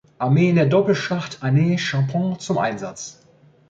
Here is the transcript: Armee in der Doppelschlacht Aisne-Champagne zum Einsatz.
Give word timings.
Armee 0.17 0.49
in 0.49 0.55
der 0.55 0.65
Doppelschlacht 0.65 1.43
Aisne-Champagne 1.43 2.35
zum 2.39 2.57
Einsatz. 2.57 3.19